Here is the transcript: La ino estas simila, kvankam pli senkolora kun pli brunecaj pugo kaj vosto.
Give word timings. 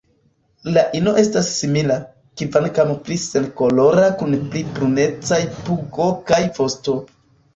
La 0.75 0.83
ino 0.99 1.11
estas 1.23 1.49
simila, 1.57 1.97
kvankam 2.41 2.93
pli 3.09 3.17
senkolora 3.23 4.07
kun 4.23 4.35
pli 4.55 4.63
brunecaj 4.79 5.39
pugo 5.67 6.09
kaj 6.33 6.41
vosto. 6.57 6.97